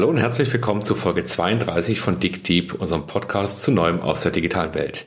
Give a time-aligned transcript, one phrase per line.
[0.00, 4.22] Hallo und herzlich willkommen zu Folge 32 von Dick Deep, unserem Podcast zu Neuem aus
[4.22, 5.06] der digitalen Welt.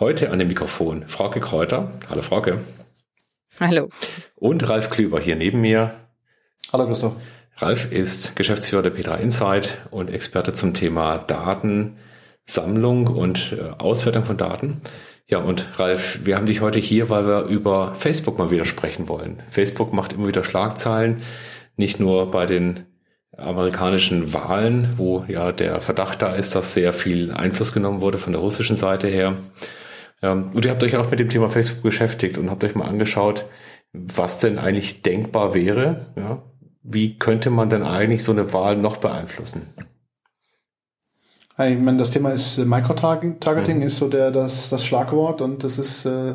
[0.00, 1.92] Heute an dem Mikrofon Frauke Kräuter.
[2.08, 2.60] Hallo Frauke.
[3.60, 3.90] Hallo.
[4.34, 5.92] Und Ralf Klüber hier neben mir.
[6.72, 7.16] Hallo Christoph.
[7.58, 14.38] Ralf ist Geschäftsführer der Petra Insight und Experte zum Thema Datensammlung und äh, Auswertung von
[14.38, 14.80] Daten.
[15.26, 19.06] Ja, und Ralf, wir haben dich heute hier, weil wir über Facebook mal wieder sprechen
[19.06, 19.42] wollen.
[19.50, 21.20] Facebook macht immer wieder Schlagzeilen,
[21.76, 22.87] nicht nur bei den
[23.36, 28.32] amerikanischen Wahlen, wo ja der Verdacht da ist, dass sehr viel Einfluss genommen wurde von
[28.32, 29.36] der russischen Seite her.
[30.20, 33.44] Und ihr habt euch auch mit dem Thema Facebook beschäftigt und habt euch mal angeschaut,
[33.92, 36.06] was denn eigentlich denkbar wäre.
[36.16, 36.42] Ja?
[36.82, 39.66] Wie könnte man denn eigentlich so eine Wahl noch beeinflussen?
[41.60, 43.82] Ich meine, das Thema ist äh, Microtargeting, mhm.
[43.82, 46.34] ist so der, das, das Schlagwort und das ist äh,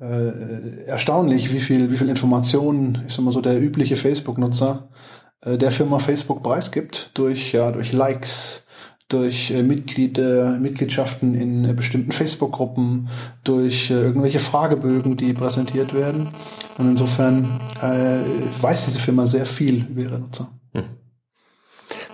[0.00, 5.15] äh, erstaunlich, wie viel, wie viel Informationen, ich sag mal so, der übliche Facebook-Nutzer äh,
[5.44, 8.66] der Firma Facebook preisgibt durch, ja, durch Likes,
[9.08, 13.08] durch äh, Mitglieder, Mitgliedschaften in äh, bestimmten Facebook-Gruppen,
[13.44, 16.30] durch äh, irgendwelche Fragebögen, die präsentiert werden.
[16.78, 18.18] Und insofern äh,
[18.60, 20.50] weiß diese Firma sehr viel über ihre Nutzer.
[20.72, 20.84] Hm.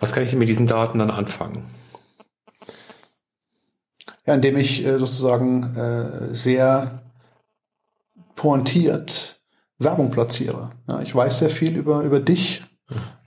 [0.00, 1.64] Was kann ich mit diesen Daten dann anfangen?
[4.26, 7.02] Ja, indem ich äh, sozusagen äh, sehr
[8.36, 9.40] pointiert
[9.78, 10.70] Werbung platziere.
[10.88, 12.71] Ja, ich weiß sehr viel über, über dich äh,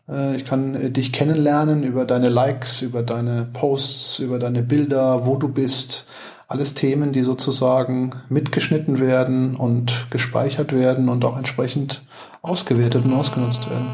[0.07, 5.35] ich kann äh, dich kennenlernen über deine Likes, über deine Posts, über deine Bilder, wo
[5.35, 6.05] du bist.
[6.47, 12.03] Alles Themen, die sozusagen mitgeschnitten werden und gespeichert werden und auch entsprechend
[12.43, 13.87] ausgewertet und ausgenutzt werden.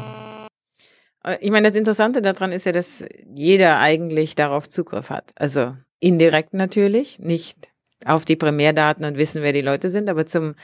[1.24, 5.32] Äh, ich meine, das Interessante daran ist ja, dass jeder eigentlich darauf Zugriff hat.
[5.36, 7.70] Also indirekt natürlich, nicht
[8.04, 10.54] auf die Primärdaten und wissen, wer die Leute sind, aber zum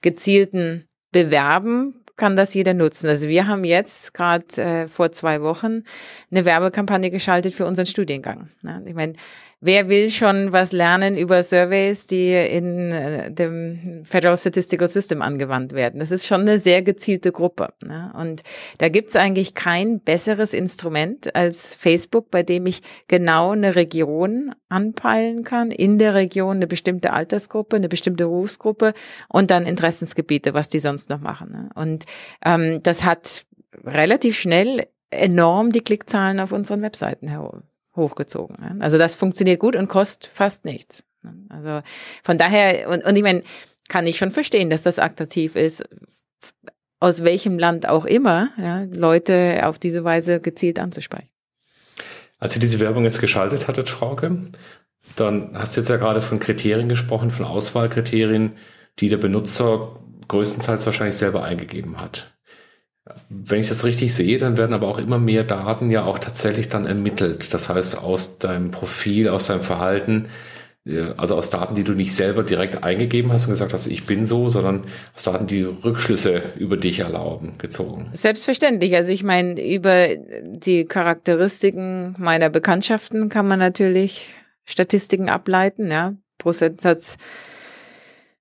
[0.00, 3.08] gezielten Bewerben kann das jeder nutzen.
[3.08, 5.82] Also wir haben jetzt gerade äh, vor zwei Wochen
[6.30, 8.48] eine Werbekampagne geschaltet für unseren Studiengang.
[8.62, 9.14] Ja, ich meine,
[9.64, 15.72] wer will schon was lernen über Surveys, die in äh, dem Federal Statistical System angewandt
[15.72, 16.00] werden?
[16.00, 17.72] Das ist schon eine sehr gezielte Gruppe.
[17.84, 18.12] Ne?
[18.14, 18.42] Und
[18.78, 25.44] da gibt's eigentlich kein besseres Instrument als Facebook, bei dem ich genau eine Region anpeilen
[25.44, 28.92] kann, in der Region eine bestimmte Altersgruppe, eine bestimmte Berufsgruppe
[29.28, 31.52] und dann Interessensgebiete, was die sonst noch machen.
[31.52, 31.70] Ne?
[31.74, 32.04] Und
[32.44, 33.46] ähm, das hat
[33.82, 37.62] relativ schnell enorm die Klickzahlen auf unseren Webseiten herum
[37.96, 38.80] hochgezogen.
[38.80, 41.04] Also das funktioniert gut und kostet fast nichts.
[41.48, 41.80] Also
[42.22, 43.42] von daher, und, und ich meine,
[43.88, 45.84] kann ich schon verstehen, dass das attraktiv ist,
[47.00, 51.28] aus welchem Land auch immer, ja, Leute auf diese Weise gezielt anzusprechen.
[52.38, 54.42] Als ihr diese Werbung jetzt geschaltet hattet, Frauke,
[55.16, 58.52] dann hast du jetzt ja gerade von Kriterien gesprochen, von Auswahlkriterien,
[58.98, 62.33] die der Benutzer größtenteils wahrscheinlich selber eingegeben hat.
[63.28, 66.70] Wenn ich das richtig sehe, dann werden aber auch immer mehr Daten ja auch tatsächlich
[66.70, 67.52] dann ermittelt.
[67.52, 70.28] Das heißt, aus deinem Profil, aus deinem Verhalten,
[71.16, 74.26] also aus Daten, die du nicht selber direkt eingegeben hast und gesagt hast, ich bin
[74.26, 74.84] so, sondern
[75.14, 78.10] aus Daten, die Rückschlüsse über dich erlauben, gezogen.
[78.12, 78.94] Selbstverständlich.
[78.94, 80.08] Also ich meine, über
[80.42, 84.34] die Charakteristiken meiner Bekanntschaften kann man natürlich
[84.64, 86.14] Statistiken ableiten, ja.
[86.38, 87.16] Prozentsatz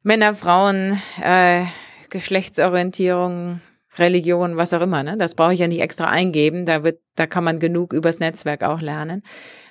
[0.01, 1.63] Männer, Frauen, äh,
[2.09, 3.62] Geschlechtsorientierung,
[3.98, 5.04] Religion, was auch immer.
[5.04, 5.18] Ne?
[5.18, 6.66] Das brauche ich ja nicht extra eingeben.
[6.66, 9.24] Da wird, da kann man genug übers Netzwerk auch lernen.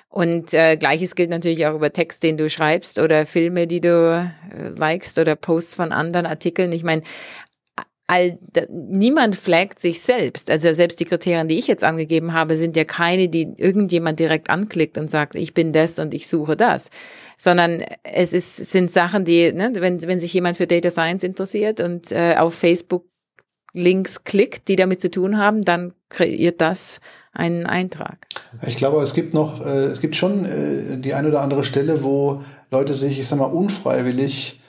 [0.09, 4.31] Und äh, gleiches gilt natürlich auch über Text, den du schreibst oder Filme, die du
[4.51, 6.71] äh, likest oder Posts von anderen Artikeln.
[6.71, 7.01] Ich meine,
[8.05, 10.51] all, da, niemand flaggt sich selbst.
[10.51, 14.51] Also selbst die Kriterien, die ich jetzt angegeben habe, sind ja keine, die irgendjemand direkt
[14.51, 16.91] anklickt und sagt, ich bin das und ich suche das.
[17.37, 21.79] Sondern es ist, sind Sachen, die, ne, wenn, wenn sich jemand für Data Science interessiert
[21.79, 23.05] und äh, auf Facebook
[23.73, 26.99] Links klickt, die damit zu tun haben, dann kreiert das
[27.33, 28.27] einen Eintrag.
[28.67, 32.03] Ich glaube, es gibt noch, äh, es gibt schon äh, die eine oder andere Stelle,
[32.03, 34.59] wo Leute sich, ich sag mal, unfreiwillig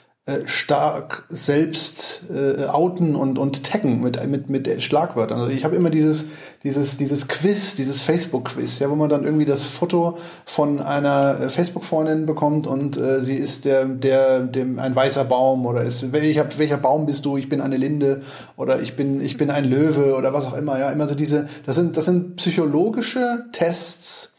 [0.45, 5.39] stark selbst äh, outen und, und taggen mit, mit, mit Schlagwörtern.
[5.39, 6.25] Also ich habe immer dieses,
[6.63, 11.49] dieses, dieses Quiz, dieses Facebook-Quiz, ja, wo man dann irgendwie das Foto von einer äh,
[11.49, 16.47] Facebook-Freundin bekommt und äh, sie ist der, der, dem ein weißer Baum oder ist, welcher,
[16.57, 17.37] welcher Baum bist du?
[17.37, 18.23] Ich bin eine Linde
[18.57, 21.47] oder ich bin, ich bin ein Löwe oder was auch immer, ja, immer so diese,
[21.67, 24.34] das sind, das sind psychologische Tests,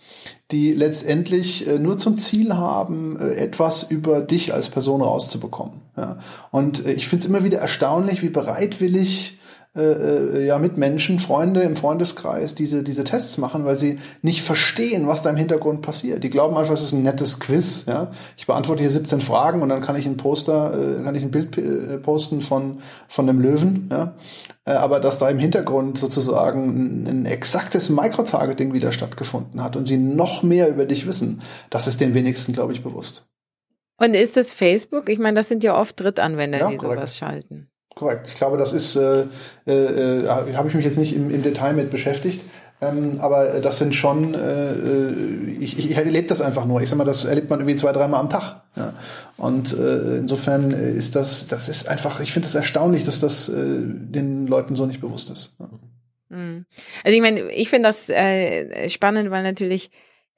[0.53, 5.81] die letztendlich äh, nur zum Ziel haben, äh, etwas über dich als Person rauszubekommen.
[6.51, 9.36] Und äh, ich finde es immer wieder erstaunlich, wie bereitwillig
[9.77, 14.43] äh, äh, ja mit Menschen, Freunde im Freundeskreis diese, diese Tests machen, weil sie nicht
[14.43, 16.25] verstehen, was da im Hintergrund passiert.
[16.25, 17.85] Die glauben einfach, es ist ein nettes Quiz.
[17.87, 18.11] Ja?
[18.37, 21.31] Ich beantworte hier 17 Fragen und dann kann ich ein Poster, äh, kann ich ein
[21.31, 23.89] Bild äh, posten von, von einem Löwen.
[23.91, 24.15] Ja?
[24.65, 29.87] Äh, aber dass da im Hintergrund sozusagen ein, ein exaktes Microtargeting wieder stattgefunden hat und
[29.87, 33.27] sie noch mehr über dich wissen, das ist den wenigsten, glaube ich, bewusst.
[33.99, 35.09] Und ist das Facebook?
[35.09, 37.01] Ich meine, das sind ja oft Drittanwender, ja, die korrekt.
[37.01, 37.69] sowas schalten.
[37.97, 38.29] Korrekt.
[38.29, 39.25] Ich glaube, das ist, äh,
[39.67, 42.43] äh, äh, habe ich mich jetzt nicht im, im Detail mit beschäftigt.
[42.79, 46.83] Ähm, aber das sind schon, äh, äh, ich, ich erlebe das einfach nur.
[46.83, 48.65] Ich sag mal, das erlebt man irgendwie zwei, dreimal am Tag.
[48.77, 48.93] Ja.
[49.39, 53.55] Und äh, insofern ist das, das ist einfach, ich finde das erstaunlich, dass das äh,
[53.55, 55.57] den Leuten so nicht bewusst ist.
[55.59, 55.71] Ja.
[56.37, 56.67] Mhm.
[57.03, 59.91] Also ich meine, ich finde das äh, spannend, weil natürlich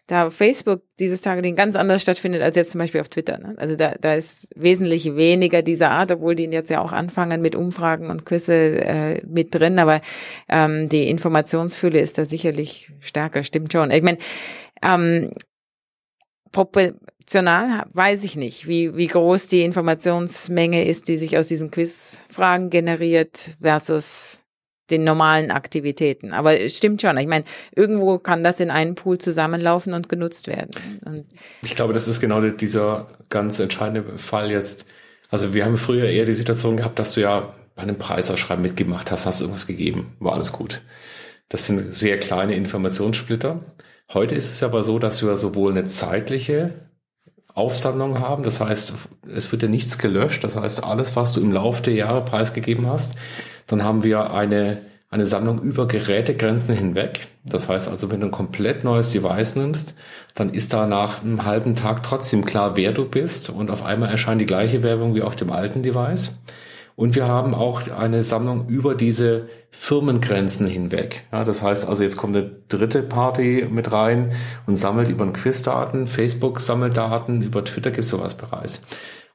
[0.09, 3.39] da Facebook dieses Targeting ganz anders stattfindet als jetzt zum Beispiel auf Twitter.
[3.39, 3.55] Ne?
[3.59, 7.55] Also da, da ist wesentlich weniger dieser Art, obwohl die jetzt ja auch anfangen mit
[7.55, 10.01] Umfragen und Quizze äh, mit drin, aber
[10.49, 13.91] ähm, die Informationsfülle ist da sicherlich stärker, stimmt schon.
[13.91, 14.19] Ich meine,
[14.83, 15.31] ähm,
[16.53, 22.71] proportional weiß ich nicht, wie, wie groß die Informationsmenge ist, die sich aus diesen Quizfragen
[22.71, 24.43] generiert versus
[24.91, 26.33] den normalen Aktivitäten.
[26.33, 27.17] Aber es stimmt schon.
[27.19, 27.45] Ich meine,
[27.75, 30.71] irgendwo kann das in einen Pool zusammenlaufen und genutzt werden.
[31.05, 31.27] Und
[31.63, 34.87] ich glaube, das ist genau dieser ganz entscheidende Fall jetzt.
[35.31, 39.11] Also wir haben früher eher die Situation gehabt, dass du ja bei einem Preisausschreiben mitgemacht
[39.13, 40.81] hast, hast irgendwas gegeben, war alles gut.
[41.49, 43.61] Das sind sehr kleine Informationssplitter.
[44.13, 46.89] Heute ist es aber so, dass wir sowohl eine zeitliche
[47.55, 48.43] Aufsammlung haben.
[48.43, 48.95] Das heißt,
[49.35, 50.45] es wird ja nichts gelöscht.
[50.45, 53.17] Das heißt, alles, was du im Laufe der Jahre preisgegeben hast,
[53.69, 54.79] dann haben wir eine,
[55.11, 57.29] eine Sammlung über Gerätegrenzen hinweg.
[57.45, 59.95] Das heißt also, wenn du ein komplett neues Device nimmst,
[60.35, 64.11] dann ist da nach einem halben Tag trotzdem klar, wer du bist und auf einmal
[64.11, 66.39] erscheint die gleiche Werbung wie auf dem alten Device.
[66.97, 71.23] Und wir haben auch eine Sammlung über diese Firmengrenzen hinweg.
[71.31, 74.33] Ja, das heißt also, jetzt kommt eine dritte Party mit rein
[74.67, 78.83] und sammelt über ein Quiz Daten, Facebook sammelt Daten, über Twitter gibt es sowas bereits.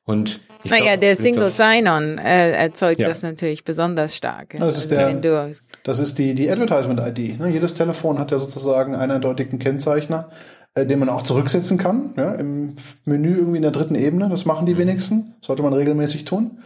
[0.05, 3.07] Und ich naja, glaub, der Single Sign-On äh, erzeugt ja.
[3.07, 4.55] das natürlich besonders stark.
[4.57, 5.51] Das ist, also der,
[5.83, 7.39] das ist die, die Advertisement-ID.
[7.39, 7.50] Ne?
[7.50, 10.29] Jedes Telefon hat ja sozusagen einen eindeutigen Kennzeichner,
[10.75, 12.13] äh, den man auch zurücksetzen kann.
[12.17, 12.33] Ja?
[12.33, 14.29] Im Menü irgendwie in der dritten Ebene.
[14.29, 14.79] Das machen die mhm.
[14.79, 15.35] wenigsten.
[15.41, 16.59] Sollte man regelmäßig tun.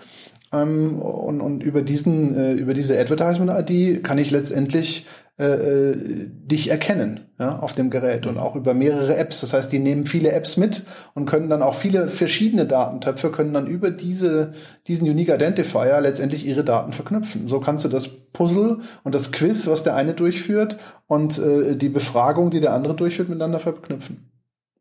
[0.53, 5.05] Ähm, und, und über diesen, äh, über diese Advertisement-ID kann ich letztendlich
[5.39, 5.95] äh, äh,
[6.29, 9.41] dich erkennen ja, auf dem Gerät und auch über mehrere Apps.
[9.41, 10.81] Das heißt, die nehmen viele Apps mit
[11.13, 14.53] und können dann auch viele verschiedene Datentöpfe, können dann über diese,
[14.87, 17.47] diesen Unique Identifier letztendlich ihre Daten verknüpfen.
[17.47, 21.89] So kannst du das Puzzle und das Quiz, was der eine durchführt und äh, die
[21.89, 24.31] Befragung, die der andere durchführt, miteinander verknüpfen.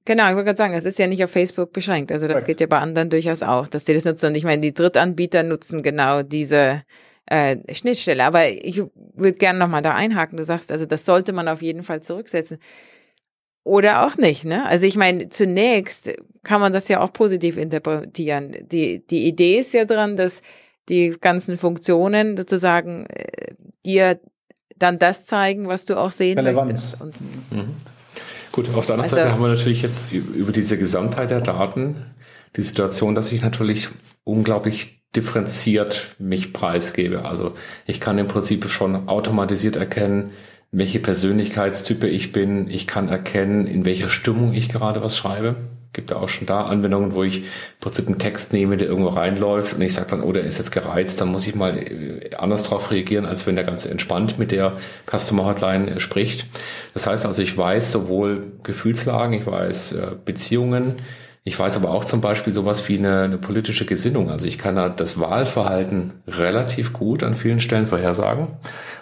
[0.06, 2.12] Genau, ich wollte gerade sagen, es ist ja nicht auf Facebook beschränkt.
[2.12, 2.46] Also das Correct.
[2.46, 4.28] geht ja bei anderen durchaus auch, dass die das nutzen.
[4.28, 6.82] Und ich meine, die Drittanbieter nutzen genau diese
[7.26, 8.25] äh, Schnittstelle.
[8.25, 8.82] Aber ich
[9.14, 10.37] würde gerne nochmal da einhaken.
[10.37, 12.58] Du sagst, also das sollte man auf jeden Fall zurücksetzen.
[13.64, 14.64] Oder auch nicht, ne?
[14.67, 16.12] Also ich meine, zunächst
[16.44, 18.56] kann man das ja auch positiv interpretieren.
[18.70, 20.40] Die, die Idee ist ja dran, dass
[20.88, 24.20] die ganzen Funktionen sozusagen äh, dir
[24.76, 27.00] dann das zeigen, was du auch sehen Relevanz.
[27.00, 27.02] möchtest.
[27.02, 27.20] Und,
[27.50, 27.75] mhm.
[28.52, 32.06] Gut, auf der anderen also, Seite haben wir natürlich jetzt über diese Gesamtheit der Daten
[32.56, 33.88] die Situation, dass ich natürlich
[34.25, 37.24] unglaublich differenziert mich preisgebe.
[37.24, 37.54] Also
[37.86, 40.30] ich kann im Prinzip schon automatisiert erkennen,
[40.72, 42.68] welche Persönlichkeitstype ich bin.
[42.68, 45.56] Ich kann erkennen, in welcher Stimmung ich gerade was schreibe
[45.96, 47.44] gibt ja auch schon da Anwendungen, wo ich im
[47.80, 50.70] Prinzip einen Text nehme, der irgendwo reinläuft und ich sage dann, oh, der ist jetzt
[50.70, 54.52] gereizt, dann muss ich mal äh, anders drauf reagieren, als wenn der ganz entspannt mit
[54.52, 54.75] der
[55.11, 56.46] Customer Hotline äh, spricht.
[56.94, 60.96] Das heißt also, ich weiß sowohl Gefühlslagen, ich weiß äh, Beziehungen,
[61.46, 64.30] ich weiß aber auch zum Beispiel sowas wie eine, eine politische Gesinnung.
[64.30, 68.48] Also ich kann da das Wahlverhalten relativ gut an vielen Stellen vorhersagen.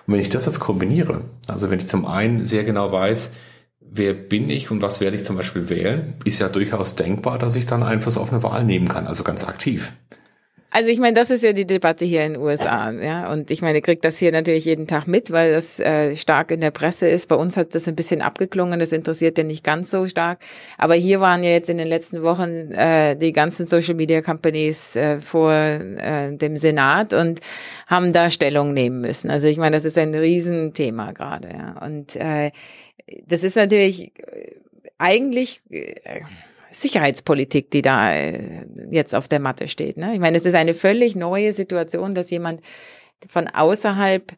[0.06, 3.32] Und wenn ich das jetzt kombiniere, also wenn ich zum einen sehr genau weiß,
[3.80, 7.56] wer bin ich und was werde ich zum Beispiel wählen, ist ja durchaus denkbar, dass
[7.56, 9.92] ich dann Einfluss auf eine Wahl nehmen kann, also ganz aktiv.
[10.74, 13.30] Also ich meine, das ist ja die Debatte hier in den USA, ja.
[13.32, 16.60] Und ich meine, kriegt das hier natürlich jeden Tag mit, weil das äh, stark in
[16.60, 17.28] der Presse ist.
[17.28, 20.40] Bei uns hat das ein bisschen abgeklungen, das interessiert ja nicht ganz so stark.
[20.76, 24.96] Aber hier waren ja jetzt in den letzten Wochen äh, die ganzen Social Media Companies
[24.96, 27.38] äh, vor äh, dem Senat und
[27.86, 29.30] haben da Stellung nehmen müssen.
[29.30, 31.86] Also ich meine, das ist ein Riesenthema gerade, ja.
[31.86, 32.50] Und äh,
[33.28, 34.56] das ist natürlich äh,
[34.98, 36.22] eigentlich äh,
[36.74, 39.96] Sicherheitspolitik, die da äh, jetzt auf der Matte steht.
[39.96, 40.14] Ne?
[40.14, 42.60] Ich meine, es ist eine völlig neue Situation, dass jemand
[43.28, 44.32] von außerhalb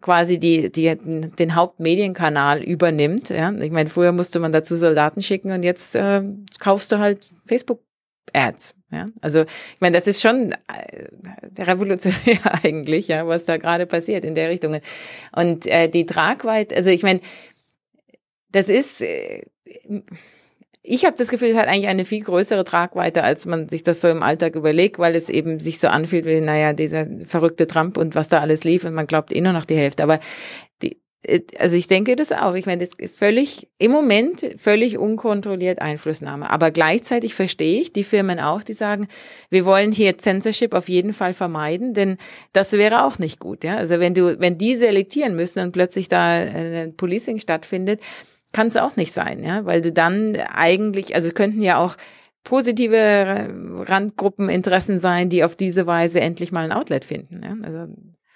[0.00, 3.30] quasi die, die, den Hauptmedienkanal übernimmt.
[3.30, 3.52] Ja?
[3.52, 6.22] Ich meine, früher musste man dazu Soldaten schicken und jetzt äh,
[6.60, 7.80] kaufst du halt Facebook
[8.32, 8.74] Ads.
[8.90, 14.24] Ja, also ich meine, das ist schon äh, revolutionär eigentlich, ja, was da gerade passiert
[14.24, 14.80] in der Richtung.
[15.36, 17.20] Und äh, die Tragweite, also ich meine,
[18.50, 19.42] das ist, äh,
[20.88, 24.00] ich habe das Gefühl, es hat eigentlich eine viel größere Tragweite, als man sich das
[24.00, 27.98] so im Alltag überlegt, weil es eben sich so anfühlt wie, naja, dieser verrückte Trump
[27.98, 30.02] und was da alles lief und man glaubt eh nur noch die Hälfte.
[30.02, 30.18] Aber
[30.80, 32.54] die, äh, also ich denke das auch.
[32.54, 36.48] Ich meine, das ist völlig, im Moment völlig unkontrolliert Einflussnahme.
[36.48, 39.08] Aber gleichzeitig verstehe ich die Firmen auch, die sagen,
[39.50, 42.16] wir wollen hier Censorship auf jeden Fall vermeiden, denn
[42.54, 43.62] das wäre auch nicht gut.
[43.62, 43.76] Ja?
[43.76, 48.00] Also wenn du, wenn die selektieren müssen und plötzlich da ein Policing stattfindet,
[48.52, 51.96] kann es auch nicht sein, ja, weil du dann eigentlich, also könnten ja auch
[52.44, 53.48] positive
[53.86, 57.42] Randgruppeninteressen sein, die auf diese Weise endlich mal ein Outlet finden.
[57.42, 57.56] Ja?
[57.62, 57.92] Also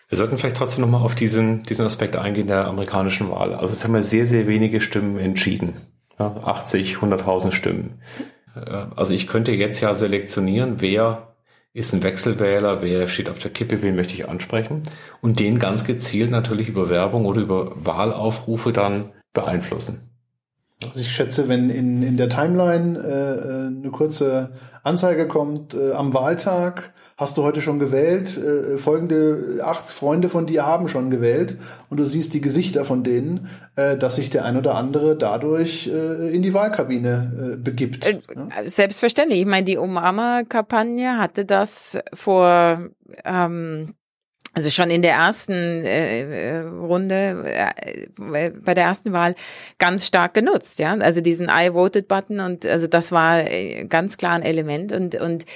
[0.09, 3.54] wir sollten vielleicht trotzdem nochmal auf diesen, diesen Aspekt eingehen der amerikanischen Wahl.
[3.54, 5.73] Also es haben ja sehr, sehr wenige Stimmen entschieden.
[6.19, 8.02] Ja, 80, 100.000 Stimmen.
[8.54, 8.61] Äh,
[8.95, 11.35] also ich könnte jetzt ja selektionieren, wer
[11.73, 14.83] ist ein Wechselwähler, wer steht auf der Kippe, wen möchte ich ansprechen
[15.23, 20.12] und den ganz gezielt natürlich über Werbung oder über Wahlaufrufe dann beeinflussen.
[20.84, 24.50] Also ich schätze, wenn in, in der Timeline äh, äh, eine kurze
[24.82, 30.46] Anzeige kommt, äh, am Wahltag hast du heute schon gewählt, äh, folgende acht Freunde von
[30.46, 31.56] dir haben schon gewählt
[31.88, 35.88] und du siehst die Gesichter von denen, äh, dass sich der ein oder andere dadurch
[35.88, 38.06] äh, in die Wahlkabine äh, begibt.
[38.06, 38.48] Äh, ja?
[38.66, 39.40] Selbstverständlich.
[39.40, 42.88] Ich meine, die Obama-Kampagne hatte das vor
[43.24, 43.94] ähm,
[44.54, 49.35] also schon in der ersten äh, Runde, äh, bei der ersten Wahl
[49.78, 50.94] ganz stark genutzt, ja.
[50.94, 55.14] Also diesen I voted Button und also das war äh, ganz klar ein Element und
[55.14, 55.47] und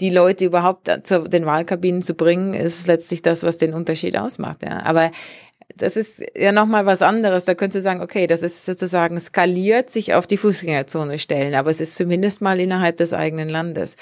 [0.00, 4.62] die Leute überhaupt zu den Wahlkabinen zu bringen, ist letztlich das, was den Unterschied ausmacht,
[4.62, 4.82] ja.
[4.84, 5.10] Aber
[5.74, 7.44] das ist ja nochmal was anderes.
[7.44, 11.70] Da könntest du sagen, okay, das ist sozusagen skaliert sich auf die Fußgängerzone stellen, aber
[11.70, 13.96] es ist zumindest mal innerhalb des eigenen Landes.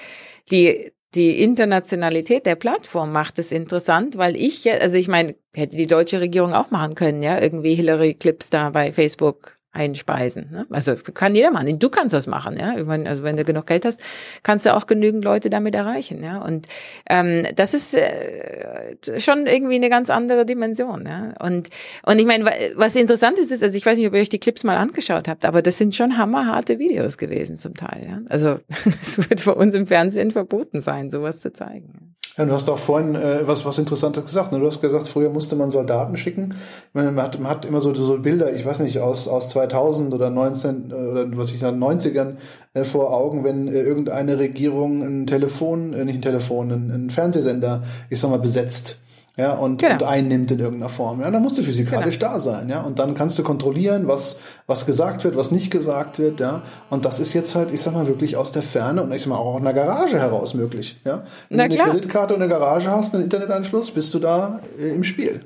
[0.50, 5.86] Die die Internationalität der Plattform macht es interessant, weil ich, also ich meine, hätte die
[5.86, 10.48] deutsche Regierung auch machen können, ja, irgendwie Hillary-Clips da bei Facebook einspeisen.
[10.50, 10.66] Ne?
[10.70, 11.78] Also kann jeder machen.
[11.78, 12.74] Du kannst das machen, ja.
[12.74, 14.00] Also wenn du genug Geld hast,
[14.42, 16.38] kannst du auch genügend Leute damit erreichen, ja.
[16.38, 16.66] Und
[17.10, 21.34] ähm, das ist äh, schon irgendwie eine ganz andere Dimension, ja.
[21.40, 21.68] Und
[22.04, 22.44] und ich meine,
[22.76, 25.28] was interessant ist, ist, also ich weiß nicht, ob ihr euch die Clips mal angeschaut
[25.28, 28.20] habt, aber das sind schon hammerharte Videos gewesen zum Teil, ja.
[28.28, 32.13] Also es wird bei uns im Fernsehen verboten sein, sowas zu zeigen.
[32.36, 34.50] Ja, du hast auch vorhin äh, was, was Interessantes gesagt.
[34.50, 34.58] Ne?
[34.58, 36.54] Du hast gesagt, früher musste man Soldaten schicken.
[36.92, 40.30] Man, hat, man hat immer so, so Bilder, ich weiß nicht, aus, aus 2000 oder
[40.30, 42.34] 19 äh, oder was ich dann 90ern
[42.74, 47.10] äh, vor Augen, wenn äh, irgendeine Regierung ein Telefon, äh, nicht ein Telefon, ein, ein
[47.10, 48.98] Fernsehsender, ich sag mal, besetzt
[49.36, 49.94] ja, und, genau.
[49.94, 51.20] und einnimmt in irgendeiner Form.
[51.20, 52.32] Ja, da musst du physikalisch genau.
[52.32, 56.18] da sein, ja, und dann kannst du kontrollieren, was, was gesagt wird, was nicht gesagt
[56.18, 59.12] wird, ja, und das ist jetzt halt, ich sag mal, wirklich aus der Ferne und
[59.12, 61.24] ich sag mal auch aus einer Garage heraus möglich, ja.
[61.48, 61.90] Wenn Na, du eine klar.
[61.90, 65.40] Kreditkarte und eine Garage hast, einen Internetanschluss, bist du da äh, im Spiel.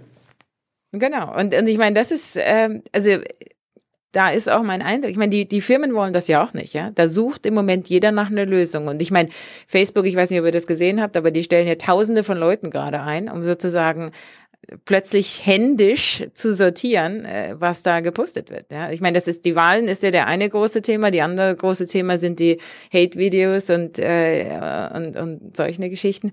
[0.93, 3.11] Genau, und, und ich meine, das ist, ähm, also
[4.13, 5.11] da ist auch mein Eindruck.
[5.11, 6.91] Ich meine, die, die Firmen wollen das ja auch nicht, ja.
[6.91, 8.87] Da sucht im Moment jeder nach einer Lösung.
[8.87, 9.29] Und ich meine,
[9.67, 12.39] Facebook, ich weiß nicht, ob ihr das gesehen habt, aber die stellen ja tausende von
[12.39, 14.13] Leuten gerade ein, um sozusagen
[14.85, 18.71] plötzlich händisch zu sortieren, äh, was da gepostet wird.
[18.71, 21.55] Ja, ich meine, das ist die Wahlen ist ja der eine große Thema, die andere
[21.55, 22.59] große Thema sind die
[22.93, 26.33] Hate-Videos und äh, und und solche Geschichten.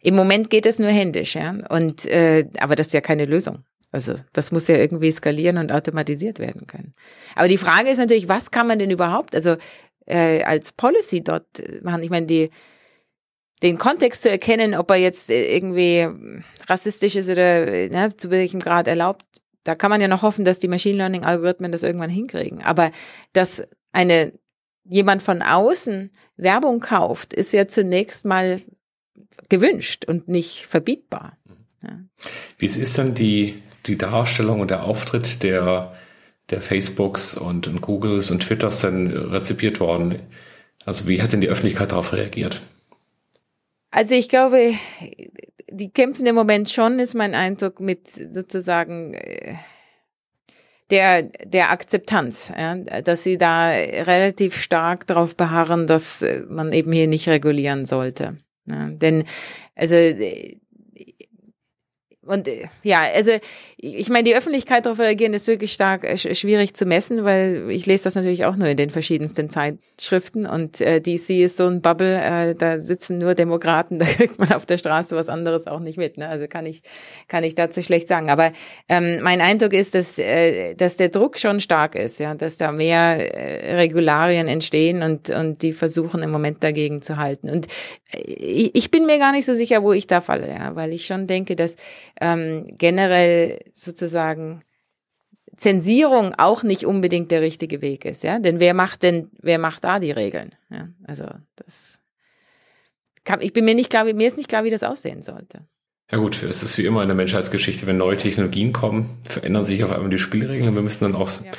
[0.00, 3.64] Im Moment geht es nur händisch, ja, und äh, aber das ist ja keine Lösung.
[3.90, 6.94] Also das muss ja irgendwie skalieren und automatisiert werden können.
[7.34, 9.56] Aber die Frage ist natürlich, was kann man denn überhaupt, also
[10.06, 11.46] äh, als Policy dort
[11.82, 12.02] machen?
[12.02, 12.50] Ich meine, die
[13.62, 16.06] den Kontext zu erkennen, ob er jetzt äh, irgendwie
[16.68, 19.24] rassistisch ist oder ne, zu welchem Grad erlaubt,
[19.64, 22.62] da kann man ja noch hoffen, dass die Machine Learning Algorithmen das irgendwann hinkriegen.
[22.62, 22.90] Aber
[23.32, 24.32] dass eine
[24.84, 28.60] jemand von außen Werbung kauft, ist ja zunächst mal
[29.48, 31.36] gewünscht und nicht verbietbar.
[31.82, 32.00] Ja.
[32.58, 35.94] Wie ist denn die die Darstellung und der Auftritt der,
[36.50, 40.20] der Facebooks und, und Googles und Twitters denn rezipiert worden?
[40.84, 42.60] Also wie hat denn die Öffentlichkeit darauf reagiert?
[43.90, 44.74] Also ich glaube,
[45.70, 49.54] die kämpfen im Moment schon, ist mein Eindruck, mit sozusagen äh,
[50.90, 57.06] der, der Akzeptanz, ja, dass sie da relativ stark darauf beharren, dass man eben hier
[57.06, 58.38] nicht regulieren sollte.
[58.66, 59.24] Ja, denn
[59.74, 59.94] also
[62.28, 62.48] und
[62.82, 63.32] ja, also
[63.80, 67.86] ich meine, die Öffentlichkeit darauf reagieren ist wirklich stark äh, schwierig zu messen, weil ich
[67.86, 71.80] lese das natürlich auch nur in den verschiedensten Zeitschriften und äh, DC ist so ein
[71.80, 75.78] Bubble, äh, da sitzen nur Demokraten, da kriegt man auf der Straße was anderes auch
[75.78, 76.18] nicht mit.
[76.18, 76.28] Ne?
[76.28, 76.82] Also kann ich
[77.28, 78.30] kann ich dazu schlecht sagen.
[78.30, 78.52] Aber
[78.88, 82.72] ähm, mein Eindruck ist, dass äh, dass der Druck schon stark ist, ja, dass da
[82.72, 87.48] mehr äh, Regularien entstehen und und die versuchen im Moment dagegen zu halten.
[87.48, 87.68] Und
[88.12, 90.92] äh, ich, ich bin mir gar nicht so sicher, wo ich da falle, ja, weil
[90.92, 91.76] ich schon denke, dass
[92.20, 94.60] ähm, generell sozusagen
[95.56, 98.38] Zensierung auch nicht unbedingt der richtige Weg ist, ja.
[98.38, 100.54] Denn wer macht denn, wer macht da die Regeln?
[100.70, 102.00] Ja, also das
[103.24, 105.66] kann, ich bin mir nicht klar, mir ist nicht klar, wie das aussehen sollte.
[106.10, 109.84] Ja gut, es ist wie immer in der Menschheitsgeschichte, wenn neue Technologien kommen, verändern sich
[109.84, 111.50] auf einmal die Spielregeln und wir müssen dann auch ja.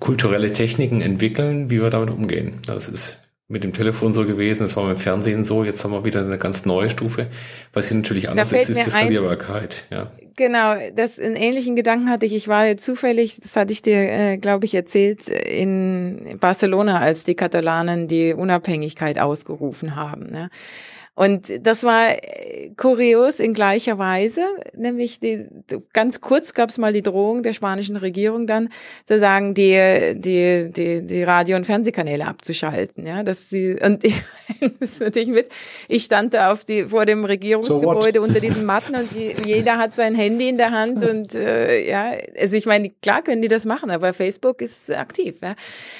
[0.00, 2.60] kulturelle Techniken entwickeln, wie wir damit umgehen.
[2.66, 5.92] Das ist mit dem Telefon so gewesen, es war mit dem Fernsehen so, jetzt haben
[5.92, 7.28] wir wieder eine ganz neue Stufe.
[7.72, 9.84] Was hier natürlich anders ist, ist die Skalierbarkeit.
[9.90, 10.12] Ja.
[10.36, 12.34] Genau, das einen ähnlichen Gedanken hatte ich.
[12.34, 17.34] Ich war zufällig, das hatte ich dir, äh, glaube ich, erzählt, in Barcelona, als die
[17.34, 20.26] Katalanen die Unabhängigkeit ausgerufen haben.
[20.26, 20.50] Ne?
[21.18, 24.42] Und das war äh, kurios in gleicher Weise,
[24.76, 25.48] nämlich die,
[25.92, 28.68] ganz kurz gab es mal die Drohung der spanischen Regierung dann,
[29.04, 33.04] zu sagen, die, die, die, die Radio- und Fernsehkanäle abzuschalten.
[33.04, 34.14] Ja, dass sie, und ich,
[34.78, 35.48] das ist natürlich mit,
[35.88, 39.76] ich stand da auf die, vor dem Regierungsgebäude so unter diesen Matten und die, jeder
[39.76, 43.48] hat sein Handy in der Hand und äh, ja, also ich meine, klar können die
[43.48, 45.38] das machen, aber Facebook ist aktiv.
[45.42, 45.56] Ja.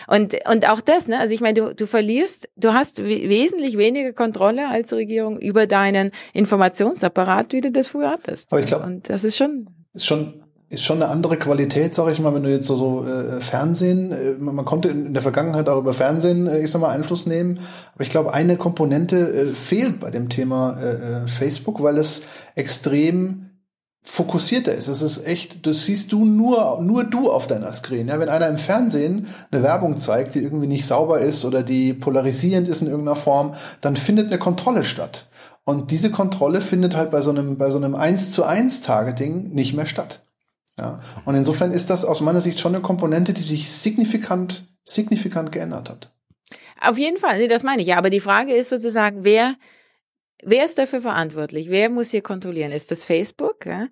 [0.07, 4.13] Und, und auch das, ne, also ich meine, du, du verlierst, du hast wesentlich weniger
[4.13, 8.53] Kontrolle als Regierung Regierung über deinen Informationsapparat, wie du das früher hattest.
[8.53, 12.13] Aber ich glaube, und das ist schon ist schon ist schon eine andere Qualität, sage
[12.13, 15.15] ich mal, wenn du jetzt so, so äh, Fernsehen, äh, man, man, konnte in, in,
[15.15, 17.61] der Vergangenheit auch über Fernsehen, äh, ich sag mal, Einfluss nehmen.
[17.95, 22.23] Aber ich glaube, eine Komponente äh, fehlt bei dem Thema äh, äh, Facebook, weil es
[22.55, 23.48] extrem
[24.03, 24.89] fokussierter ist.
[24.89, 28.09] Es ist echt, das siehst du nur, nur du auf deiner Screen.
[28.09, 31.93] Ja, wenn einer im Fernsehen eine Werbung zeigt, die irgendwie nicht sauber ist oder die
[31.93, 35.27] polarisierend ist in irgendeiner Form, dann findet eine Kontrolle statt.
[35.65, 39.51] Und diese Kontrolle findet halt bei so einem, bei so einem 1 zu 1 Targeting
[39.53, 40.23] nicht mehr statt.
[40.79, 41.01] Ja.
[41.25, 45.91] Und insofern ist das aus meiner Sicht schon eine Komponente, die sich signifikant, signifikant geändert
[45.91, 46.11] hat.
[46.81, 47.99] Auf jeden Fall, das meine ich ja.
[47.99, 49.57] Aber die Frage ist sozusagen, wer,
[50.45, 51.69] Wer ist dafür verantwortlich?
[51.69, 52.71] Wer muss hier kontrollieren?
[52.71, 53.67] Ist das Facebook?
[53.67, 53.89] Ja?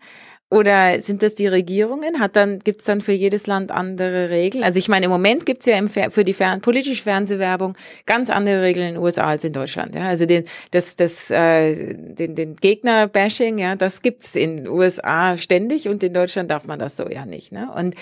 [0.48, 2.20] Oder sind das die Regierungen?
[2.20, 4.62] Hat dann gibt's dann für jedes Land andere Regeln?
[4.62, 7.76] Also ich meine, im Moment gibt's ja im, für die Fern politische Fernsehwerbung
[8.06, 9.96] ganz andere Regeln in den USA als in Deutschland.
[9.96, 10.06] Ja?
[10.06, 15.88] Also den, das, das, äh, den, den Gegner-Bashing, ja, das gibt's in den USA ständig
[15.88, 17.50] und in Deutschland darf man das so ja nicht.
[17.50, 17.68] Ne?
[17.75, 17.97] Und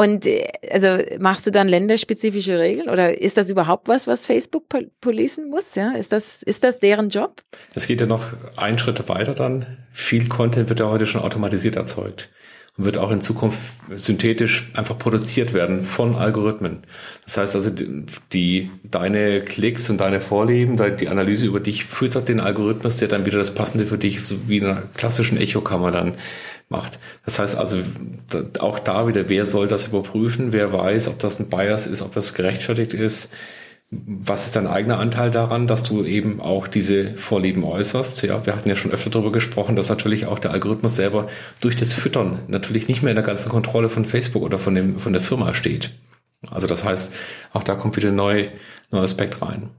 [0.00, 4.64] und äh, also machst du dann länderspezifische Regeln oder ist das überhaupt was, was Facebook
[5.02, 5.74] policen muss?
[5.74, 7.42] Ja, ist das ist das deren Job?
[7.74, 8.24] Es geht ja noch
[8.56, 9.66] einen Schritt weiter dann.
[9.92, 12.30] Viel Content wird ja heute schon automatisiert erzeugt
[12.78, 13.58] und wird auch in Zukunft
[13.94, 16.78] synthetisch einfach produziert werden von Algorithmen.
[17.26, 17.70] Das heißt also,
[18.32, 23.26] die, deine Klicks und deine Vorlieben, die Analyse über dich füttert den Algorithmus, der dann
[23.26, 26.14] wieder das Passende für dich, so wie in einer klassischen Echokammer dann
[26.70, 26.98] macht.
[27.24, 27.78] Das heißt also,
[28.60, 30.52] auch da wieder, wer soll das überprüfen?
[30.52, 33.32] Wer weiß, ob das ein Bias ist, ob das gerechtfertigt ist?
[33.90, 38.22] Was ist dein eigener Anteil daran, dass du eben auch diese Vorlieben äußerst?
[38.22, 41.28] Ja, wir hatten ja schon öfter darüber gesprochen, dass natürlich auch der Algorithmus selber
[41.60, 45.00] durch das Füttern natürlich nicht mehr in der ganzen Kontrolle von Facebook oder von dem,
[45.00, 45.90] von der Firma steht.
[46.50, 47.12] Also das heißt,
[47.52, 48.48] auch da kommt wieder ein neu,
[48.92, 49.70] neuer Aspekt rein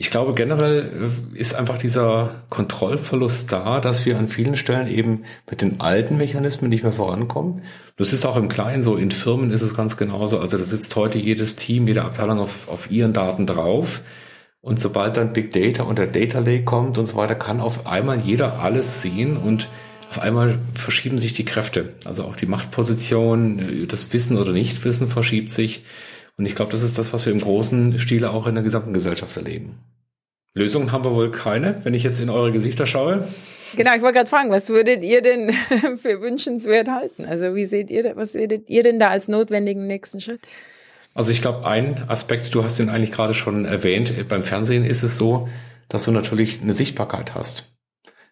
[0.00, 5.24] ich glaube, generell äh, ist einfach dieser Kontrollverlust da, dass wir an vielen Stellen eben
[5.50, 7.62] mit den alten Mechanismen nicht mehr vorankommen.
[7.96, 8.94] Das ist auch im Kleinen so.
[8.94, 10.38] In Firmen ist es ganz genauso.
[10.38, 14.02] Also da sitzt heute jedes Team, jede Abteilung auf, auf ihren Daten drauf.
[14.60, 17.84] Und sobald dann Big Data und der Data Lake kommt und so weiter, kann auf
[17.88, 19.66] einmal jeder alles sehen und
[20.10, 21.94] auf einmal verschieben sich die Kräfte.
[22.04, 25.82] Also auch die Machtposition, äh, das Wissen oder Nichtwissen verschiebt sich.
[26.38, 28.92] Und ich glaube, das ist das, was wir im großen Stile auch in der gesamten
[28.92, 29.78] Gesellschaft erleben.
[30.54, 33.26] Lösungen haben wir wohl keine, wenn ich jetzt in eure Gesichter schaue.
[33.76, 35.52] Genau, ich wollte gerade fragen, was würdet ihr denn
[36.00, 37.26] für wünschenswert halten?
[37.26, 40.40] Also wie seht ihr, was seht ihr denn da als notwendigen nächsten Schritt?
[41.14, 45.02] Also ich glaube, ein Aspekt, du hast ihn eigentlich gerade schon erwähnt, beim Fernsehen ist
[45.02, 45.48] es so,
[45.88, 47.76] dass du natürlich eine Sichtbarkeit hast.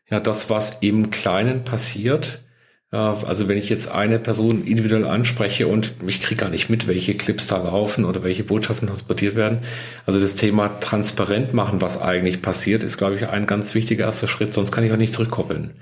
[0.09, 2.45] Ja, das, was im Kleinen passiert,
[2.92, 7.14] also wenn ich jetzt eine Person individuell anspreche und ich kriege gar nicht mit, welche
[7.14, 9.59] Clips da laufen oder welche Botschaften transportiert werden.
[10.07, 14.29] Also das Thema transparent machen, was eigentlich passiert, ist, glaube ich, ein ganz wichtiger erster
[14.29, 14.55] Schritt.
[14.55, 15.72] Sonst kann ich auch nicht zurückkoppeln.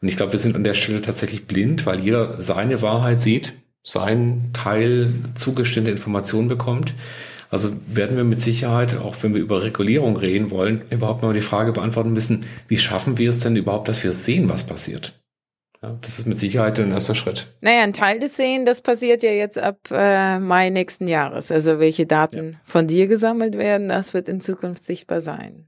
[0.00, 3.54] Und ich glaube, wir sind an der Stelle tatsächlich blind, weil jeder seine Wahrheit sieht,
[3.84, 6.94] seinen Teil zugestimmte Informationen bekommt.
[7.50, 11.40] Also werden wir mit Sicherheit, auch wenn wir über Regulierung reden wollen, überhaupt mal die
[11.40, 15.21] Frage beantworten müssen, wie schaffen wir es denn überhaupt, dass wir sehen, was passiert?
[15.82, 17.48] Ja, das ist mit Sicherheit ein erster Schritt.
[17.60, 21.50] Naja, ein Teil des Sehen, das passiert ja jetzt ab äh, Mai nächsten Jahres.
[21.50, 22.60] Also welche Daten ja.
[22.62, 25.66] von dir gesammelt werden, das wird in Zukunft sichtbar sein.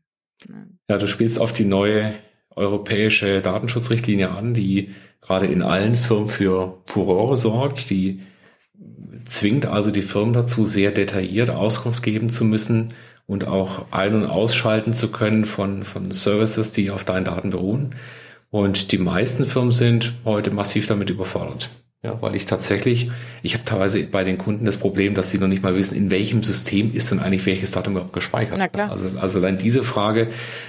[0.89, 2.15] Ja, du spielst auf die neue
[2.51, 8.21] europäische Datenschutzrichtlinie an, die gerade in allen Firmen für Furore sorgt, die
[9.25, 12.93] zwingt also die Firmen dazu, sehr detailliert Auskunft geben zu müssen
[13.27, 17.95] und auch ein- und ausschalten zu können von, von Services, die auf deinen Daten beruhen.
[18.55, 21.71] Und die meisten Firmen sind heute massiv damit überfordert.
[22.05, 23.11] Ja, weil ich tatsächlich,
[23.43, 26.09] ich habe teilweise bei den Kunden das Problem, dass sie noch nicht mal wissen, in
[26.13, 28.59] welchem System ist denn eigentlich welches Datum überhaupt gespeichert.
[28.59, 28.93] Na klar.
[28.93, 30.29] Also, also allein diese Frage,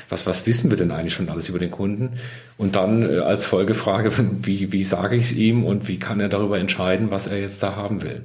[0.10, 2.14] was, was wissen wir denn eigentlich schon alles über den Kunden?
[2.58, 6.30] Und dann äh, als Folgefrage, wie, wie sage ich es ihm und wie kann er
[6.30, 8.24] darüber entscheiden, was er jetzt da haben will?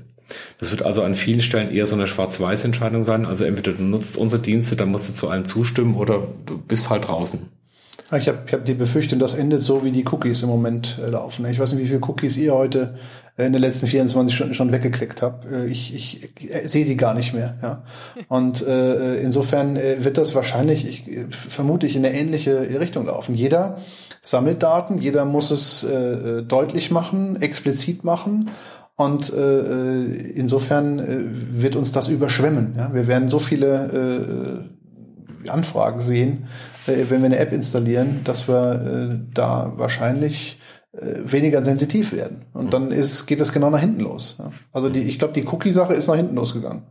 [0.59, 3.27] Das wird also an vielen Stellen eher so eine Schwarz-Weiß-Entscheidung sein.
[3.27, 6.89] Also entweder du nutzt unsere Dienste, dann musst du zu allem zustimmen oder du bist
[6.89, 7.41] halt draußen.
[8.17, 11.09] Ich habe ich hab die Befürchtung, das endet so, wie die Cookies im Moment äh,
[11.09, 11.47] laufen.
[11.47, 12.95] Ich weiß nicht, wie viele Cookies ihr heute
[13.37, 15.45] äh, in den letzten 24 Stunden schon weggeklickt habt.
[15.45, 17.55] Äh, ich, ich, ich sehe sie gar nicht mehr.
[17.63, 17.83] Ja.
[18.29, 23.37] Und äh, insofern wird das wahrscheinlich, ich, vermute ich, in eine ähnliche Richtung laufen.
[23.37, 23.79] Jeder
[24.23, 28.51] sammelt Daten, jeder muss es äh, deutlich machen, explizit machen
[28.97, 31.01] und äh, insofern
[31.53, 32.75] wird uns das überschwemmen.
[32.77, 32.93] Ja?
[32.93, 34.67] Wir werden so viele
[35.47, 36.49] äh, Anfragen sehen,
[37.09, 40.59] wenn wir eine App installieren, dass wir äh, da wahrscheinlich
[40.93, 42.47] äh, weniger sensitiv werden.
[42.53, 44.37] Und dann ist, geht das genau nach hinten los.
[44.39, 44.51] Ja?
[44.73, 46.83] Also die, ich glaube, die Cookie-Sache ist nach hinten losgegangen.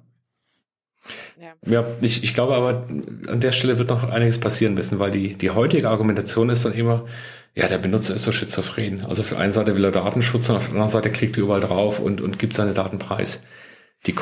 [1.40, 2.88] Ja, ja ich, ich glaube aber,
[3.28, 6.74] an der Stelle wird noch einiges passieren müssen, weil die, die heutige Argumentation ist dann
[6.74, 7.06] immer,
[7.56, 9.06] ja, der Benutzer ist so schizophren.
[9.06, 11.44] Also auf der einen Seite will er Datenschutz und auf der anderen Seite klickt er
[11.44, 13.44] überall drauf und, und gibt seine Daten preis.
[14.06, 14.14] Die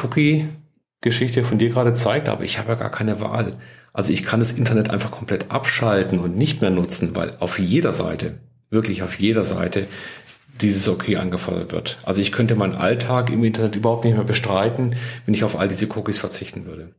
[0.98, 3.58] Cookie-Geschichte von dir gerade zeigt, aber ich habe ja gar keine Wahl.
[3.94, 7.94] Also ich kann das Internet einfach komplett abschalten und nicht mehr nutzen, weil auf jeder
[7.94, 8.36] Seite,
[8.70, 9.88] wirklich auf jeder Seite,
[10.62, 11.98] dieses Okay angefordert wird.
[12.04, 15.68] Also ich könnte meinen Alltag im Internet überhaupt nicht mehr bestreiten, wenn ich auf all
[15.68, 16.94] diese Cookies verzichten würde.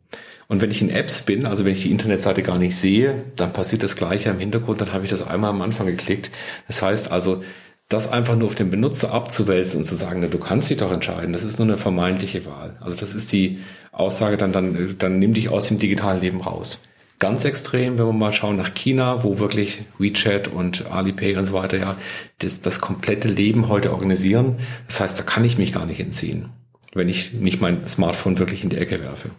[0.47, 3.53] Und wenn ich in Apps bin, also wenn ich die Internetseite gar nicht sehe, dann
[3.53, 6.31] passiert das gleiche im Hintergrund, dann habe ich das einmal am Anfang geklickt.
[6.69, 7.43] Das heißt also,
[7.89, 10.93] das einfach nur auf den Benutzer abzuwälzen und zu sagen, na, du kannst dich doch
[10.93, 12.77] entscheiden, das ist nur eine vermeintliche Wahl.
[12.81, 13.61] Also das ist die
[13.99, 16.81] Aussage, dann, dann, dann nimm dich aus dem digitalen Leben raus.
[17.19, 21.55] Ganz extrem, wenn wir mal schauen nach China, wo wirklich WeChat und Alipay und so
[21.55, 21.97] weiter ja
[22.39, 24.59] das, das komplette Leben heute organisieren.
[24.87, 26.51] Das heißt, da kann ich mich gar nicht entziehen,
[26.95, 29.31] wenn ich nicht mein Smartphone wirklich in die Ecke werfe.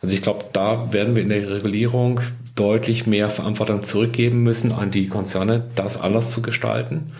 [0.00, 2.20] Also ich glaube, da werden wir in der Regulierung
[2.54, 7.12] deutlich mehr Verantwortung zurückgeben müssen an die Konzerne, das anders zu gestalten.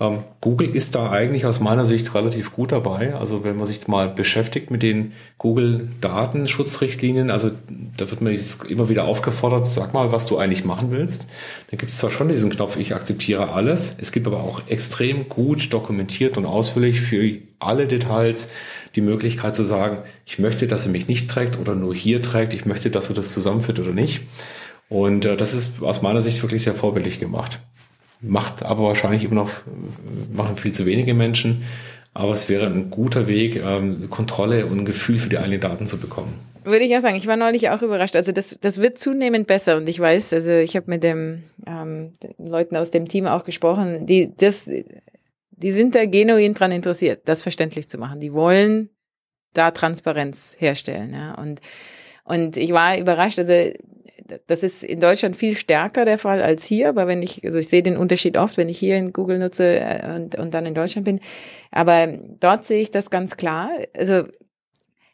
[0.00, 3.14] Ähm, Google ist da eigentlich aus meiner Sicht relativ gut dabei.
[3.14, 7.50] Also wenn man sich mal beschäftigt mit den Google-Datenschutzrichtlinien, also
[7.96, 11.28] da wird man jetzt immer wieder aufgefordert, sag mal, was du eigentlich machen willst.
[11.70, 13.96] Dann gibt es zwar schon diesen Knopf, ich akzeptiere alles.
[14.00, 18.50] Es gibt aber auch extrem gut dokumentiert und ausführlich für alle Details
[18.96, 22.52] die Möglichkeit zu sagen, ich möchte, dass er mich nicht trägt oder nur hier trägt.
[22.52, 24.22] Ich möchte, dass er das zusammenführt oder nicht.
[24.88, 27.60] Und äh, das ist aus meiner Sicht wirklich sehr vorbildlich gemacht
[28.26, 29.50] macht aber wahrscheinlich immer noch,
[30.32, 31.64] machen viel zu wenige Menschen.
[32.12, 35.86] Aber es wäre ein guter Weg, ähm, Kontrolle und ein Gefühl für die eigenen Daten
[35.86, 36.34] zu bekommen.
[36.62, 37.16] Würde ich auch sagen.
[37.16, 38.16] Ich war neulich auch überrascht.
[38.16, 39.76] Also das, das wird zunehmend besser.
[39.76, 43.44] Und ich weiß, also ich habe mit dem, ähm, den Leuten aus dem Team auch
[43.44, 44.70] gesprochen, die, das,
[45.50, 48.20] die sind da genuin dran interessiert, das verständlich zu machen.
[48.20, 48.90] Die wollen
[49.52, 51.12] da Transparenz herstellen.
[51.12, 51.34] Ja.
[51.34, 51.60] Und,
[52.24, 53.38] und ich war überrascht.
[53.38, 53.52] Also
[54.46, 57.68] das ist in Deutschland viel stärker der Fall als hier, aber wenn ich, also ich
[57.68, 60.74] sehe den Unterschied oft, wenn ich hier in Google nutze äh, und, und dann in
[60.74, 61.20] Deutschland bin.
[61.70, 62.06] Aber
[62.40, 63.70] dort sehe ich das ganz klar.
[63.96, 64.24] Also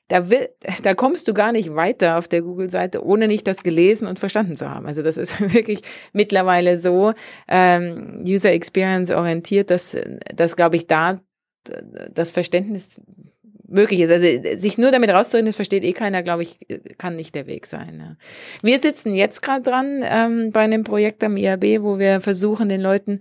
[0.08, 0.48] da, will,
[0.82, 4.56] da kommst du gar nicht weiter auf der Google-Seite, ohne nicht das gelesen und verstanden
[4.56, 4.86] zu haben.
[4.86, 7.12] Also das ist wirklich mittlerweile so
[7.48, 9.96] ähm, User Experience orientiert, dass,
[10.34, 11.20] dass glaube ich, da
[12.12, 13.00] das Verständnis
[13.70, 14.10] möglich ist.
[14.10, 14.26] Also
[14.58, 16.58] sich nur damit rauszureden, das versteht eh keiner, glaube ich,
[16.98, 17.98] kann nicht der Weg sein.
[18.00, 18.16] Ja.
[18.62, 22.80] Wir sitzen jetzt gerade dran ähm, bei einem Projekt am IAB, wo wir versuchen, den
[22.80, 23.20] Leuten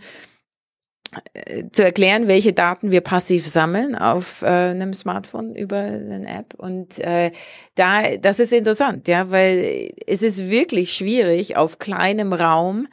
[1.34, 6.54] äh, zu erklären, welche Daten wir passiv sammeln auf äh, einem Smartphone über eine App.
[6.56, 7.32] Und äh,
[7.76, 12.88] da, das ist interessant, ja, weil es ist wirklich schwierig, auf kleinem Raum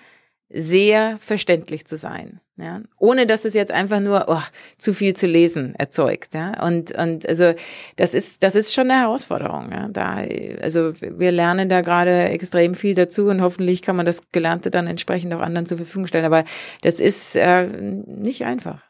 [0.49, 2.40] sehr verständlich zu sein.
[2.59, 4.40] Ja, ohne dass es jetzt einfach nur oh,
[4.79, 6.33] zu viel zu lesen erzeugt.
[6.33, 7.53] Ja, und und also
[7.97, 9.71] das ist das ist schon eine Herausforderung.
[9.73, 10.23] Ja, da
[10.62, 14.87] also wir lernen da gerade extrem viel dazu und hoffentlich kann man das Gelernte dann
[14.87, 16.25] entsprechend auch anderen zur Verfügung stellen.
[16.25, 16.45] Aber
[16.81, 18.81] das ist äh, nicht einfach.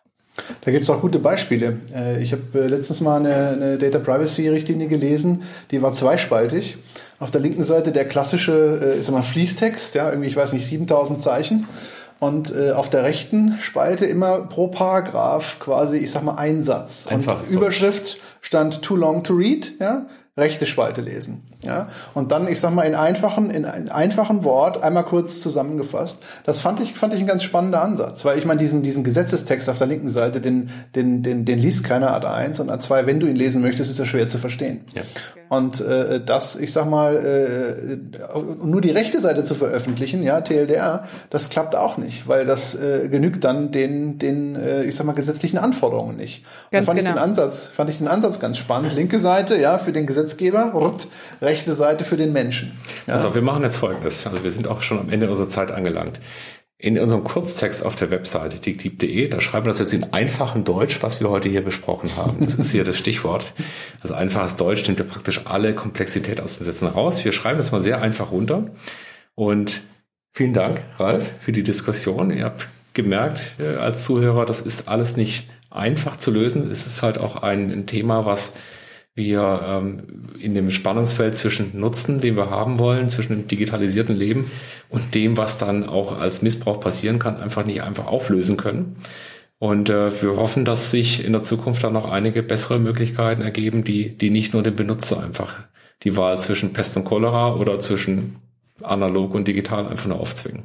[0.60, 1.78] Da gibt es auch gute Beispiele.
[1.94, 6.76] Äh, ich habe äh, letztens mal eine, eine Data Privacy Richtlinie gelesen, die war zweispaltig.
[7.18, 10.52] Auf der linken Seite der klassische, äh, ich sag mal, Fließtext, ja, irgendwie, ich weiß
[10.52, 11.66] nicht, 7000 Zeichen.
[12.18, 17.06] Und äh, auf der rechten Spalte immer pro Paragraph quasi, ich sag mal, ein Satz.
[17.06, 21.42] Einfach und Überschrift stand too long to read, ja, rechte Spalte lesen.
[21.66, 26.18] Ja, und dann, ich sag mal, in einfachen, in einem einfachen Wort einmal kurz zusammengefasst.
[26.44, 29.68] Das fand ich, fand ich ein ganz spannender Ansatz, weil ich meine, diesen, diesen Gesetzestext
[29.68, 33.06] auf der linken Seite, den, den, den, den liest keiner Ad 1 und Ad 2,
[33.06, 34.82] wenn du ihn lesen möchtest, ist er schwer zu verstehen.
[34.94, 35.02] Ja.
[35.48, 37.96] Und äh, das, ich sag mal, äh,
[38.64, 43.08] nur die rechte Seite zu veröffentlichen, ja, TLDR, das klappt auch nicht, weil das äh,
[43.08, 46.44] genügt dann den, den, äh, ich sag mal, gesetzlichen Anforderungen nicht.
[46.72, 47.10] Ganz fand genau.
[47.10, 48.94] ich den Ansatz, fand ich den Ansatz ganz spannend.
[48.94, 50.72] Linke Seite, ja, für den Gesetzgeber,
[51.40, 52.78] rechte rechte Seite für den Menschen.
[53.06, 53.14] Ja.
[53.14, 54.26] Also wir machen jetzt Folgendes.
[54.26, 56.20] Also wir sind auch schon am Ende unserer Zeit angelangt.
[56.78, 61.02] In unserem Kurztext auf der Webseite ticktipp.de, da schreiben wir das jetzt in einfachem Deutsch,
[61.02, 62.44] was wir heute hier besprochen haben.
[62.44, 63.54] Das ist hier das Stichwort.
[64.02, 67.24] Also einfaches Deutsch nimmt ja praktisch alle Komplexität aus den Sätzen raus.
[67.24, 68.66] Wir schreiben das mal sehr einfach runter.
[69.34, 69.80] Und
[70.34, 72.30] vielen Dank, Ralf, für die Diskussion.
[72.30, 76.70] Ihr habt gemerkt äh, als Zuhörer, das ist alles nicht einfach zu lösen.
[76.70, 78.54] Es ist halt auch ein, ein Thema, was
[79.16, 84.50] wir ähm, in dem Spannungsfeld zwischen Nutzen, den wir haben wollen, zwischen dem digitalisierten Leben
[84.90, 88.96] und dem, was dann auch als Missbrauch passieren kann, einfach nicht einfach auflösen können.
[89.58, 93.84] Und äh, wir hoffen, dass sich in der Zukunft dann noch einige bessere Möglichkeiten ergeben,
[93.84, 95.64] die, die nicht nur dem Benutzer einfach
[96.02, 98.36] die Wahl zwischen Pest und Cholera oder zwischen
[98.82, 100.64] analog und digital einfach nur aufzwingen.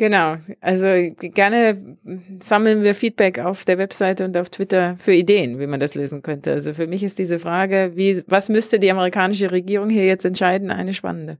[0.00, 0.86] Genau, also
[1.18, 1.98] gerne
[2.38, 6.22] sammeln wir Feedback auf der Webseite und auf Twitter für Ideen, wie man das lösen
[6.22, 6.52] könnte.
[6.52, 10.70] Also für mich ist diese Frage, wie, was müsste die amerikanische Regierung hier jetzt entscheiden,
[10.70, 11.36] eine spannende.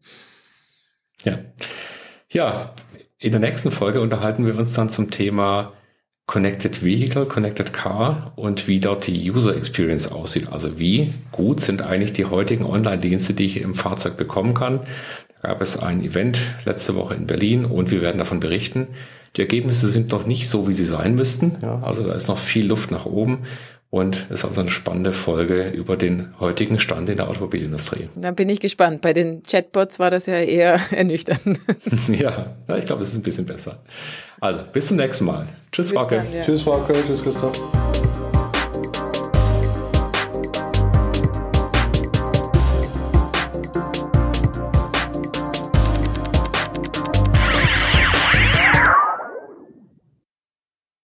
[1.24, 1.38] Ja.
[2.28, 2.74] Ja,
[3.18, 5.72] in der nächsten Folge unterhalten wir uns dann zum Thema
[6.26, 10.52] Connected Vehicle, Connected Car und wie dort die User Experience aussieht.
[10.52, 14.80] Also wie gut sind eigentlich die heutigen Online-Dienste, die ich im Fahrzeug bekommen kann
[15.42, 18.88] gab es ein Event letzte Woche in Berlin und wir werden davon berichten.
[19.36, 21.56] Die Ergebnisse sind noch nicht so, wie sie sein müssten.
[21.62, 23.44] Ja, also da ist noch viel Luft nach oben
[23.90, 28.08] und es ist also eine spannende Folge über den heutigen Stand in der Automobilindustrie.
[28.14, 29.02] Da bin ich gespannt.
[29.02, 31.60] Bei den Chatbots war das ja eher ernüchternd.
[32.08, 33.82] ja, ich glaube, es ist ein bisschen besser.
[34.40, 35.46] Also, bis zum nächsten Mal.
[35.72, 36.24] Tschüss, Frauke.
[36.32, 36.44] Ja.
[36.44, 36.94] Tschüss, Frauke.
[37.06, 37.60] Tschüss, Christoph.